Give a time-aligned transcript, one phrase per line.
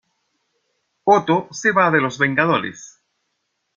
[1.03, 3.03] Otto se va de los Vengadores.